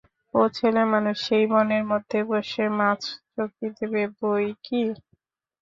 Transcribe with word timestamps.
ও 0.33 0.49
ছেলেমানুষ, 0.53 1.15
সেই 1.27 1.45
বনের 1.51 1.83
মধ্যে 1.91 2.19
বসে 2.29 2.65
মাছ 2.77 3.01
চৌকি 3.31 3.67
দেবে 3.77 4.03
বই 4.19 4.47
কি? 4.65 4.81